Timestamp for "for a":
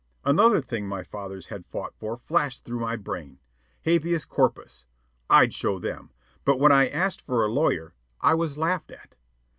7.21-7.51